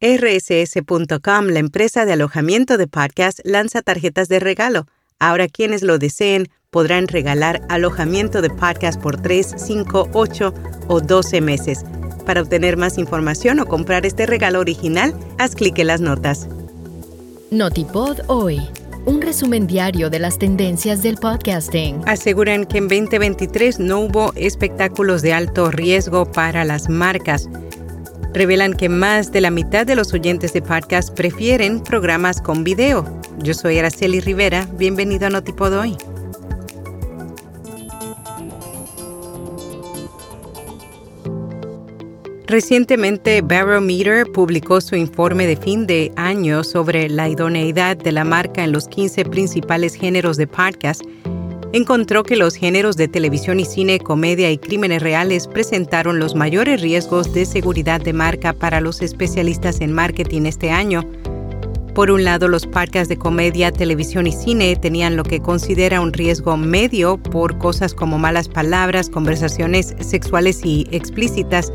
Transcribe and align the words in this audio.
RSS.com, 0.00 1.46
la 1.46 1.58
empresa 1.58 2.04
de 2.04 2.12
alojamiento 2.12 2.76
de 2.76 2.86
podcast, 2.86 3.40
lanza 3.44 3.80
tarjetas 3.80 4.28
de 4.28 4.40
regalo. 4.40 4.86
Ahora 5.18 5.48
quienes 5.48 5.82
lo 5.82 5.98
deseen 5.98 6.48
podrán 6.70 7.08
regalar 7.08 7.62
alojamiento 7.70 8.42
de 8.42 8.50
podcast 8.50 9.00
por 9.00 9.22
3, 9.22 9.54
5, 9.56 10.10
8 10.12 10.54
o 10.88 11.00
12 11.00 11.40
meses. 11.40 11.84
Para 12.26 12.42
obtener 12.42 12.76
más 12.76 12.98
información 12.98 13.58
o 13.58 13.66
comprar 13.66 14.04
este 14.04 14.26
regalo 14.26 14.60
original, 14.60 15.14
haz 15.38 15.54
clic 15.54 15.78
en 15.78 15.86
las 15.86 16.02
notas. 16.02 16.46
Notipod 17.50 18.18
hoy. 18.26 18.60
Un 19.06 19.22
resumen 19.22 19.66
diario 19.66 20.10
de 20.10 20.18
las 20.18 20.36
tendencias 20.36 21.02
del 21.02 21.16
podcasting. 21.16 22.02
Aseguran 22.06 22.66
que 22.66 22.78
en 22.78 22.88
2023 22.88 23.78
no 23.78 24.00
hubo 24.00 24.32
espectáculos 24.34 25.22
de 25.22 25.32
alto 25.32 25.70
riesgo 25.70 26.30
para 26.30 26.64
las 26.64 26.90
marcas. 26.90 27.48
Revelan 28.36 28.74
que 28.74 28.90
más 28.90 29.32
de 29.32 29.40
la 29.40 29.50
mitad 29.50 29.86
de 29.86 29.96
los 29.96 30.12
oyentes 30.12 30.52
de 30.52 30.60
podcast 30.60 31.16
prefieren 31.16 31.82
programas 31.82 32.42
con 32.42 32.64
video. 32.64 33.02
Yo 33.38 33.54
soy 33.54 33.78
Araceli 33.78 34.20
Rivera. 34.20 34.68
Bienvenido 34.74 35.26
a 35.26 35.30
Notipod 35.30 35.72
hoy. 35.72 35.96
Recientemente, 42.46 43.40
Barometer 43.40 44.26
publicó 44.26 44.82
su 44.82 44.96
informe 44.96 45.46
de 45.46 45.56
fin 45.56 45.86
de 45.86 46.12
año 46.16 46.62
sobre 46.62 47.08
la 47.08 47.30
idoneidad 47.30 47.96
de 47.96 48.12
la 48.12 48.24
marca 48.24 48.62
en 48.62 48.72
los 48.72 48.86
15 48.86 49.24
principales 49.24 49.94
géneros 49.94 50.36
de 50.36 50.46
podcast. 50.46 51.00
Encontró 51.72 52.22
que 52.22 52.36
los 52.36 52.54
géneros 52.54 52.96
de 52.96 53.08
televisión 53.08 53.58
y 53.58 53.64
cine, 53.64 53.98
comedia 53.98 54.50
y 54.50 54.58
crímenes 54.58 55.02
reales 55.02 55.48
presentaron 55.48 56.18
los 56.18 56.34
mayores 56.34 56.80
riesgos 56.80 57.34
de 57.34 57.44
seguridad 57.44 58.00
de 58.00 58.12
marca 58.12 58.52
para 58.52 58.80
los 58.80 59.02
especialistas 59.02 59.80
en 59.80 59.92
marketing 59.92 60.42
este 60.46 60.70
año. 60.70 61.04
Por 61.92 62.10
un 62.10 62.24
lado, 62.24 62.46
los 62.46 62.66
podcasts 62.66 63.08
de 63.08 63.16
comedia, 63.16 63.72
televisión 63.72 64.26
y 64.26 64.32
cine 64.32 64.76
tenían 64.76 65.16
lo 65.16 65.24
que 65.24 65.40
considera 65.40 66.00
un 66.00 66.12
riesgo 66.12 66.56
medio 66.56 67.16
por 67.16 67.58
cosas 67.58 67.94
como 67.94 68.18
malas 68.18 68.48
palabras, 68.48 69.10
conversaciones 69.10 69.94
sexuales 70.00 70.64
y 70.64 70.86
explícitas, 70.92 71.72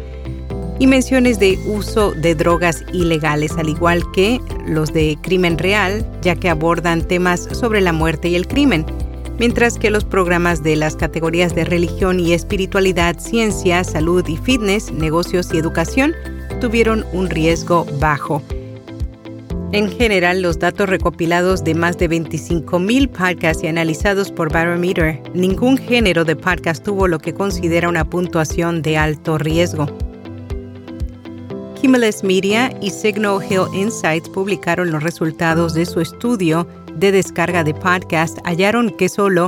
y 0.80 0.88
menciones 0.88 1.38
de 1.38 1.60
uso 1.68 2.12
de 2.14 2.34
drogas 2.34 2.84
ilegales, 2.92 3.52
al 3.58 3.70
igual 3.70 4.04
que 4.14 4.40
los 4.66 4.92
de 4.94 5.16
crimen 5.22 5.60
real, 5.60 6.04
ya 6.24 6.36
que 6.36 6.50
abordan 6.50 7.08
temas 7.08 7.48
sobre 7.52 7.82
la 7.82 7.94
muerte 7.94 8.30
y 8.30 8.36
el 8.36 8.48
crimen, 8.48 8.86
mientras 9.42 9.80
que 9.80 9.90
los 9.90 10.06
programas 10.06 10.62
de 10.62 10.76
las 10.76 10.96
categorías 10.96 11.56
de 11.56 11.66
religión 11.66 12.20
y 12.20 12.34
espiritualidad, 12.34 13.18
ciencia, 13.18 13.84
salud 13.84 14.24
y 14.28 14.38
fitness, 14.38 14.92
negocios 14.92 15.52
y 15.52 15.58
educación 15.58 16.14
tuvieron 16.60 17.08
un 17.12 17.28
riesgo 17.28 17.88
bajo. 18.00 18.44
En 19.72 19.90
general, 19.90 20.44
los 20.44 20.60
datos 20.60 20.88
recopilados 20.88 21.64
de 21.64 21.74
más 21.74 21.98
de 21.98 22.08
25.000 22.08 23.10
podcasts 23.10 23.64
y 23.64 23.68
analizados 23.68 24.32
por 24.32 24.54
Barometer, 24.54 25.20
ningún 25.34 25.80
género 25.80 26.24
de 26.24 26.36
podcast 26.36 26.86
tuvo 26.86 27.08
lo 27.08 27.18
que 27.18 27.34
considera 27.34 27.90
una 27.90 28.08
puntuación 28.08 28.84
de 28.84 28.98
alto 28.98 29.40
riesgo. 29.40 29.88
Himmels 31.82 32.24
Media 32.24 32.72
y 32.80 32.92
Signal 32.92 33.40
Hill 33.44 33.74
Insights 33.74 34.30
publicaron 34.30 34.92
los 34.92 35.02
resultados 35.02 35.74
de 35.74 35.86
su 35.86 36.00
estudio 36.00 36.68
de 36.96 37.12
descarga 37.12 37.64
de 37.64 37.74
podcast. 37.74 38.38
Hallaron 38.46 38.92
que 38.92 39.10
solo 39.10 39.48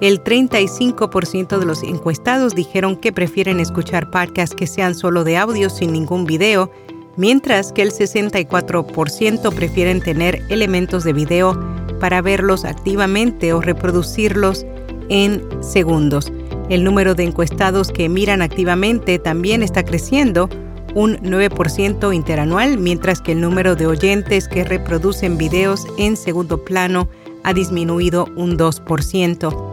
el 0.00 0.22
35% 0.22 1.58
de 1.58 1.66
los 1.66 1.82
encuestados 1.82 2.54
dijeron 2.54 2.96
que 2.96 3.12
prefieren 3.12 3.58
escuchar 3.58 4.10
podcasts 4.10 4.54
que 4.54 4.66
sean 4.66 4.94
solo 4.94 5.24
de 5.24 5.36
audio 5.36 5.68
sin 5.70 5.92
ningún 5.92 6.24
video, 6.24 6.70
mientras 7.16 7.72
que 7.72 7.82
el 7.82 7.90
64% 7.90 9.54
prefieren 9.54 10.00
tener 10.00 10.40
elementos 10.50 11.02
de 11.02 11.12
video 11.12 11.60
para 11.98 12.22
verlos 12.22 12.64
activamente 12.64 13.52
o 13.52 13.60
reproducirlos 13.60 14.64
en 15.08 15.42
segundos. 15.62 16.32
El 16.68 16.84
número 16.84 17.14
de 17.14 17.24
encuestados 17.24 17.90
que 17.90 18.08
miran 18.08 18.40
activamente 18.40 19.18
también 19.18 19.62
está 19.62 19.84
creciendo, 19.84 20.48
un 20.94 21.16
9% 21.18 22.14
interanual, 22.14 22.78
mientras 22.78 23.20
que 23.20 23.32
el 23.32 23.40
número 23.40 23.76
de 23.76 23.86
oyentes 23.86 24.48
que 24.48 24.64
reproducen 24.64 25.38
videos 25.38 25.86
en 25.98 26.16
segundo 26.16 26.64
plano 26.64 27.08
ha 27.44 27.52
disminuido 27.52 28.26
un 28.36 28.56
2%. 28.56 29.72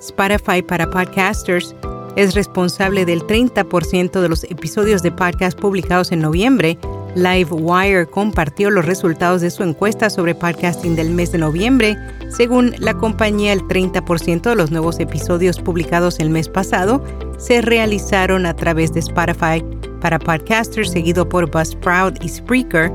Spotify 0.00 0.62
para 0.62 0.90
podcasters 0.90 1.74
es 2.16 2.34
responsable 2.34 3.04
del 3.04 3.22
30% 3.22 4.20
de 4.20 4.28
los 4.28 4.44
episodios 4.44 5.02
de 5.02 5.10
podcast 5.10 5.58
publicados 5.58 6.12
en 6.12 6.20
noviembre. 6.20 6.78
LiveWire 7.16 8.06
compartió 8.06 8.70
los 8.70 8.84
resultados 8.84 9.40
de 9.40 9.50
su 9.50 9.62
encuesta 9.62 10.10
sobre 10.10 10.34
podcasting 10.34 10.96
del 10.96 11.10
mes 11.10 11.32
de 11.32 11.38
noviembre. 11.38 11.96
Según 12.28 12.74
la 12.78 12.94
compañía, 12.94 13.52
el 13.52 13.62
30% 13.62 14.42
de 14.42 14.56
los 14.56 14.70
nuevos 14.70 14.98
episodios 14.98 15.60
publicados 15.60 16.18
el 16.18 16.30
mes 16.30 16.48
pasado 16.48 17.02
se 17.38 17.60
realizaron 17.60 18.46
a 18.46 18.54
través 18.54 18.92
de 18.92 19.00
Spotify 19.00 19.64
para 20.04 20.18
podcasters, 20.18 20.90
seguido 20.90 21.26
por 21.26 21.50
Buzzsprout 21.50 22.22
y 22.22 22.28
Spreaker. 22.28 22.92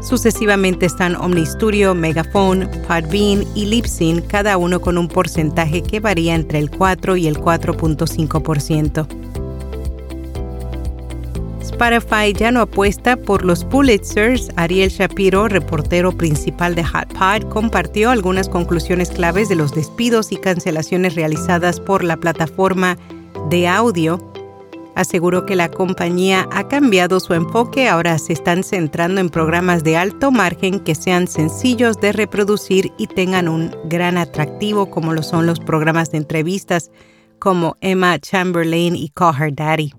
Sucesivamente 0.00 0.86
están 0.86 1.14
OmniStudio, 1.14 1.94
Megaphone, 1.94 2.66
Podbean 2.88 3.44
y 3.54 3.66
Libsyn, 3.66 4.22
cada 4.22 4.56
uno 4.56 4.80
con 4.80 4.96
un 4.96 5.06
porcentaje 5.06 5.82
que 5.82 6.00
varía 6.00 6.34
entre 6.34 6.58
el 6.58 6.70
4 6.70 7.18
y 7.18 7.26
el 7.26 7.36
4.5%. 7.36 9.06
Spotify 11.60 12.32
ya 12.32 12.50
no 12.50 12.62
apuesta 12.62 13.18
por 13.18 13.44
los 13.44 13.62
Pulitzers. 13.62 14.50
Ariel 14.56 14.88
Shapiro, 14.88 15.48
reportero 15.48 16.10
principal 16.12 16.74
de 16.74 16.84
Hot 16.84 17.12
Pod, 17.12 17.50
compartió 17.50 18.08
algunas 18.08 18.48
conclusiones 18.48 19.10
claves 19.10 19.50
de 19.50 19.56
los 19.56 19.74
despidos 19.74 20.32
y 20.32 20.38
cancelaciones 20.38 21.16
realizadas 21.16 21.80
por 21.80 22.02
la 22.02 22.16
plataforma 22.16 22.96
de 23.50 23.68
audio 23.68 24.18
aseguró 24.96 25.46
que 25.46 25.54
la 25.54 25.70
compañía 25.70 26.48
ha 26.50 26.66
cambiado 26.66 27.20
su 27.20 27.34
enfoque, 27.34 27.88
ahora 27.88 28.18
se 28.18 28.32
están 28.32 28.64
centrando 28.64 29.20
en 29.20 29.30
programas 29.30 29.84
de 29.84 29.96
alto 29.96 30.32
margen 30.32 30.80
que 30.80 30.96
sean 30.96 31.28
sencillos 31.28 32.00
de 32.00 32.12
reproducir 32.12 32.92
y 32.98 33.06
tengan 33.06 33.46
un 33.46 33.76
gran 33.84 34.18
atractivo 34.18 34.90
como 34.90 35.12
lo 35.12 35.22
son 35.22 35.46
los 35.46 35.60
programas 35.60 36.10
de 36.10 36.18
entrevistas 36.18 36.90
como 37.38 37.76
Emma 37.80 38.18
Chamberlain 38.18 38.96
y 38.96 39.10
Call 39.10 39.34
Her 39.40 39.54
Daddy. 39.54 39.92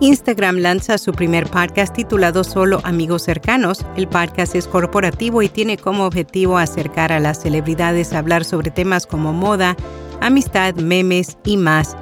Instagram 0.00 0.56
lanza 0.58 0.98
su 0.98 1.12
primer 1.12 1.48
podcast 1.48 1.94
titulado 1.94 2.42
Solo 2.42 2.80
Amigos 2.82 3.22
Cercanos. 3.22 3.86
El 3.96 4.08
podcast 4.08 4.56
es 4.56 4.66
corporativo 4.66 5.40
y 5.42 5.48
tiene 5.48 5.76
como 5.76 6.04
objetivo 6.04 6.58
acercar 6.58 7.12
a 7.12 7.20
las 7.20 7.40
celebridades 7.40 8.12
a 8.12 8.18
hablar 8.18 8.44
sobre 8.44 8.72
temas 8.72 9.06
como 9.06 9.32
moda, 9.32 9.76
amistad, 10.20 10.74
memes 10.74 11.38
y 11.44 11.56
más. 11.56 11.96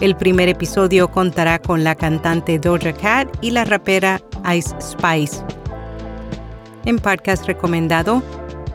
El 0.00 0.14
primer 0.14 0.50
episodio 0.50 1.10
contará 1.10 1.58
con 1.58 1.84
la 1.84 1.94
cantante 1.94 2.58
Doja 2.58 2.92
Cat 2.92 3.34
y 3.40 3.50
la 3.50 3.64
rapera 3.64 4.20
Ice 4.54 4.74
Spice. 4.80 5.42
En 6.84 6.98
podcast 6.98 7.46
recomendado, 7.46 8.22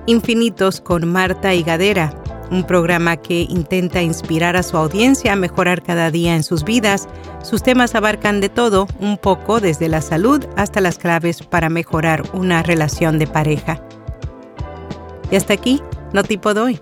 Infinitos 0.08 0.82
con 0.82 1.08
Marta 1.08 1.54
Higadera 1.54 2.23
un 2.53 2.64
programa 2.64 3.18
que 3.18 3.41
intenta 3.50 4.02
inspirar 4.02 4.56
a 4.56 4.64
su 4.64 4.78
audiencia 4.78 5.34
a 5.34 5.36
mejorar 5.36 5.81
cada 5.81 6.12
día 6.12 6.36
en 6.36 6.44
sus 6.44 6.64
vidas. 6.64 7.09
Sus 7.41 7.64
temas 7.64 7.96
abarcan 7.96 8.40
de 8.40 8.50
todo, 8.50 8.88
un 9.00 9.18
poco 9.18 9.59
desde 9.59 9.90
la 9.90 10.02
salud 10.02 10.46
hasta 10.56 10.80
las 10.80 10.97
claves 10.97 11.42
para 11.42 11.69
mejorar 11.69 12.24
una 12.34 12.63
relación 12.63 13.19
de 13.19 13.28
pareja. 13.28 13.81
Y 15.31 15.36
hasta 15.36 15.53
aquí, 15.53 15.81
no 16.13 16.24
tipo 16.24 16.53
doy. 16.53 16.80